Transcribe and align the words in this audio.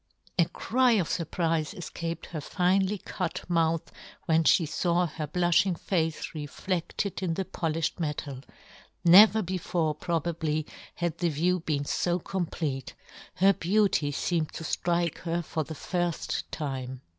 "A 0.39 0.45
cry 0.45 0.93
of 0.93 1.07
furprife 1.07 1.75
efcaped 1.75 2.25
her 2.31 2.41
finely" 2.41 2.97
cut 3.15 3.47
mouth 3.47 3.91
when 4.25 4.43
fhe 4.45 4.67
faw 4.67 5.05
her 5.05 5.27
blufh" 5.27 5.63
ing 5.67 5.75
face 5.75 6.31
refledled 6.33 7.21
in 7.21 7.35
the 7.35 7.45
polifhed" 7.45 7.99
metal; 7.99 8.39
never 9.05 9.43
before 9.43 9.93
probably 9.93 10.65
had 10.95 11.21
yohn 11.21 11.33
Gutenberg. 11.33 11.53
131" 11.67 11.75
the 11.75 11.79
view 11.79 11.81
been 11.83 11.83
fo 11.83 12.17
complete; 12.17 12.93
her" 13.35 13.53
beauty 13.69 14.11
feemed 14.11 14.51
to 14.53 14.63
ftrike 14.63 15.17
her 15.19 15.43
for 15.43 15.63
the" 15.63 15.75
firft 15.91 16.45
time. 16.49 17.01